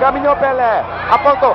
Caminhou 0.00 0.34
Pelé, 0.36 0.82
apontou. 1.10 1.54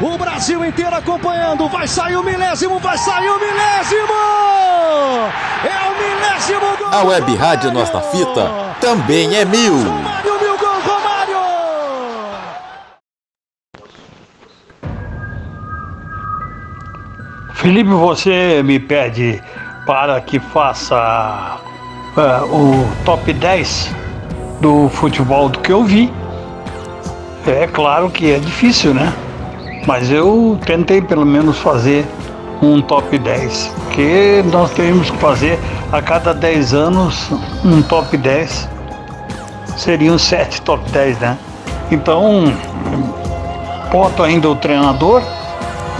O 0.00 0.16
Brasil 0.16 0.64
inteiro 0.64 0.94
acompanhando. 0.96 1.68
Vai 1.68 1.88
sair 1.88 2.16
o 2.16 2.22
milésimo, 2.22 2.78
vai 2.78 2.96
sair 2.96 3.28
o 3.28 3.38
milésimo! 3.38 4.14
É 5.64 5.88
o 5.88 5.92
milésimo 5.98 6.76
gol! 6.78 6.88
A 6.92 7.02
Web 7.02 7.36
Rádio 7.36 7.72
Nossa 7.72 8.00
Fita 8.00 8.48
também 8.80 9.36
é 9.36 9.44
mil. 9.44 10.09
Felipe, 17.60 17.90
você 17.90 18.62
me 18.64 18.78
pede 18.78 19.38
para 19.84 20.18
que 20.22 20.40
faça 20.40 21.58
uh, 22.16 22.46
o 22.46 22.88
top 23.04 23.34
10 23.34 23.94
do 24.62 24.88
futebol 24.88 25.50
do 25.50 25.58
que 25.58 25.70
eu 25.70 25.84
vi. 25.84 26.10
É 27.46 27.66
claro 27.66 28.08
que 28.08 28.32
é 28.32 28.38
difícil, 28.38 28.94
né? 28.94 29.12
Mas 29.86 30.10
eu 30.10 30.58
tentei 30.64 31.02
pelo 31.02 31.26
menos 31.26 31.58
fazer 31.58 32.06
um 32.62 32.80
top 32.80 33.18
10, 33.18 33.74
porque 33.84 34.42
nós 34.50 34.70
temos 34.70 35.10
que 35.10 35.18
fazer 35.18 35.58
a 35.92 36.00
cada 36.00 36.32
10 36.32 36.72
anos 36.72 37.30
um 37.62 37.82
top 37.82 38.16
10. 38.16 38.70
Seriam 39.76 40.16
7 40.16 40.62
top 40.62 40.90
10, 40.92 41.18
né? 41.18 41.36
Então, 41.90 42.54
boto 43.92 44.22
ainda 44.22 44.48
o 44.48 44.56
treinador, 44.56 45.22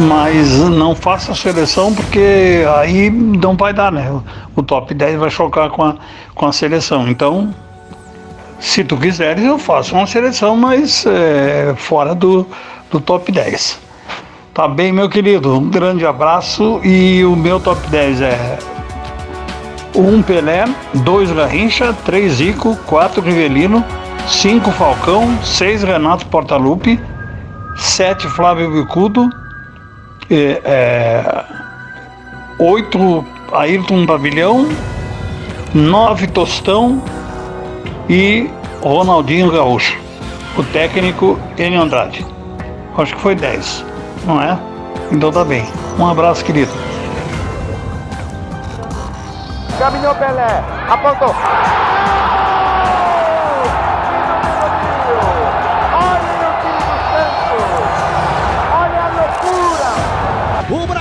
mas 0.01 0.59
não 0.59 0.95
faço 0.95 1.31
a 1.31 1.35
seleção 1.35 1.95
porque 1.95 2.65
aí 2.79 3.11
não 3.11 3.55
vai 3.55 3.75
dar, 3.75 3.93
né? 3.93 4.11
O 4.57 4.63
top 4.63 4.95
10 4.95 5.19
vai 5.19 5.31
chocar 5.31 5.69
com 5.69 5.83
a, 5.85 5.95
com 6.35 6.47
a 6.47 6.53
seleção. 6.53 7.07
Então, 7.07 7.55
se 8.59 8.83
tu 8.83 8.97
quiseres, 8.97 9.45
eu 9.45 9.59
faço 9.59 9.95
uma 9.95 10.07
seleção, 10.07 10.57
mas 10.57 11.05
é, 11.07 11.75
fora 11.77 12.15
do, 12.15 12.47
do 12.91 12.99
top 12.99 13.31
10. 13.31 13.79
Tá 14.55 14.67
bem, 14.67 14.91
meu 14.91 15.09
querido? 15.09 15.55
Um 15.55 15.69
grande 15.69 16.07
abraço 16.07 16.81
e 16.83 17.23
o 17.25 17.37
meu 17.37 17.61
top 17.61 17.87
10 17.89 18.23
é 18.23 18.59
1 19.95 20.01
um 20.01 20.23
Pelé, 20.23 20.65
2 20.95 21.33
Garrincha, 21.33 21.93
3 22.05 22.33
Zico, 22.33 22.75
4 22.87 23.21
Rivelino, 23.21 23.85
5 24.27 24.71
Falcão, 24.73 25.39
6 25.43 25.83
Renato 25.83 26.27
Portaluppi, 26.27 26.99
7 27.77 28.29
Flávio 28.29 28.71
Bicudo, 28.73 29.29
é, 30.31 30.63
é, 30.65 31.45
8 32.59 33.27
Ayrton 33.53 34.07
Pavilhão, 34.07 34.69
9 35.75 36.27
Tostão 36.29 37.03
e 38.09 38.49
Ronaldinho 38.83 39.51
Gaúcho. 39.51 39.99
O 40.57 40.63
técnico 40.65 41.39
Enio 41.59 41.83
Andrade. 41.83 42.27
Acho 42.97 43.15
que 43.15 43.21
foi 43.21 43.35
10, 43.35 43.85
não 44.27 44.41
é? 44.41 44.59
Então 45.11 45.33
tá 45.33 45.45
bem. 45.45 45.67
Um 45.99 46.07
abraço, 46.07 46.45
querido. 46.45 46.73
Caminhou 49.79 50.15
Pelé, 50.15 50.63
apontou. 50.89 51.35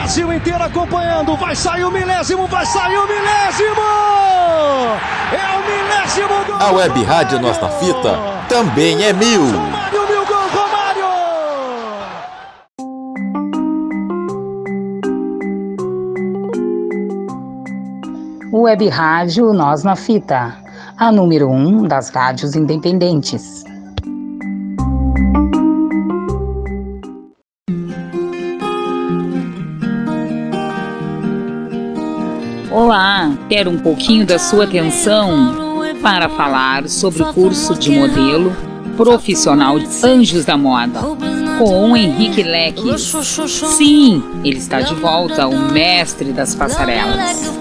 Brasil 0.09 0.33
inteiro 0.33 0.63
acompanhando. 0.63 1.35
Vai 1.35 1.55
sair 1.55 1.83
o 1.83 1.91
milésimo, 1.91 2.47
vai 2.47 2.65
sair 2.65 2.97
o 2.97 3.07
milésimo! 3.07 3.79
É 5.31 5.55
o 5.55 5.61
milésimo 5.69 6.45
gol! 6.47 6.55
A 6.59 6.71
Web 6.71 7.03
Rádio 7.03 7.39
Nossa 7.39 7.69
Fita 7.69 8.17
também 8.49 9.03
é 9.03 9.13
mil. 9.13 9.45
Romário, 9.45 10.07
mil 10.09 10.25
gol, 10.25 10.49
Romário! 10.51 11.05
Web 18.51 18.89
Rádio 18.89 19.53
Nós 19.53 19.83
na 19.83 19.95
Fita, 19.95 20.55
a 20.97 21.11
número 21.11 21.51
1 21.51 21.67
um 21.67 21.83
das 21.83 22.09
rádios 22.09 22.55
independentes. 22.55 23.63
Olá, 32.71 33.35
quero 33.49 33.71
um 33.71 33.79
pouquinho 33.79 34.27
da 34.27 34.37
sua 34.37 34.65
atenção 34.65 35.55
para 36.03 36.29
falar 36.29 36.87
sobre 36.87 37.23
o 37.23 37.33
curso 37.33 37.73
de 37.73 37.89
modelo 37.89 38.55
profissional 38.95 39.79
de 39.79 39.87
Anjos 40.05 40.45
da 40.45 40.55
Moda 40.55 40.99
com 41.57 41.97
Henrique 41.97 42.43
Leque. 42.43 42.99
Sim, 42.99 44.23
ele 44.43 44.59
está 44.59 44.81
de 44.81 44.93
volta, 44.93 45.47
o 45.47 45.71
mestre 45.71 46.31
das 46.31 46.53
passarelas. 46.53 47.51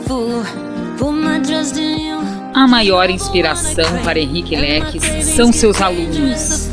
A 2.54 2.66
maior 2.66 3.08
inspiração 3.08 4.02
para 4.04 4.18
Henrique 4.18 4.56
Leques 4.56 5.24
são 5.24 5.52
seus 5.54 5.80
alunos. 5.80 6.68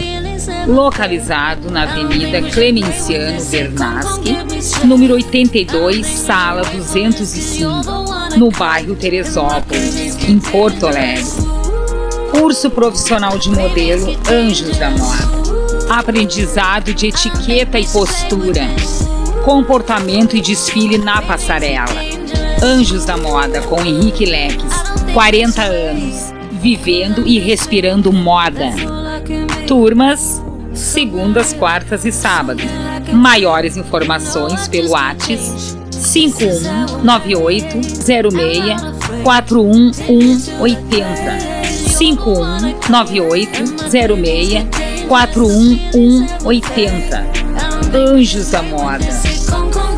Localizado 0.68 1.70
na 1.70 1.84
Avenida 1.84 2.42
Clemenciano 2.42 3.44
Bernaschi, 3.46 4.86
número 4.86 5.16
82, 5.16 6.06
sala 6.06 6.64
205, 6.64 8.38
no 8.38 8.50
bairro 8.52 8.96
Teresópolis, 8.96 10.18
em 10.28 10.40
Porto 10.40 10.88
Alegre. 10.88 11.24
Curso 12.32 12.70
profissional 12.70 13.38
de 13.38 13.50
modelo 13.50 14.18
Anjos 14.30 14.78
da 14.78 14.90
Moda. 14.90 15.36
Aprendizado 15.90 16.94
de 16.94 17.08
etiqueta 17.08 17.80
e 17.80 17.86
postura. 17.88 18.68
Comportamento 19.44 20.36
e 20.36 20.42
desfile 20.42 20.98
na 20.98 21.22
passarela. 21.22 22.02
Anjos 22.62 23.06
da 23.06 23.16
Moda 23.16 23.62
com 23.62 23.80
Henrique 23.86 24.26
Leques, 24.26 24.74
40 25.14 25.62
anos, 25.62 26.34
vivendo 26.52 27.26
e 27.26 27.40
respirando 27.40 28.12
moda. 28.12 28.72
Turmas, 29.68 30.42
segundas, 30.74 31.53
quartas 31.53 32.03
e 32.06 32.12
sábados. 32.12 32.66
Maiores 33.12 33.76
informações 33.78 34.68
pelo 34.68 34.92
WhatsApp 34.92 35.40
519806 35.92 38.80
41180. 39.24 41.56
519806 41.98 44.66
41180. 45.08 47.26
Anjos 47.94 48.52
da 48.52 48.62
Moda. 48.62 49.08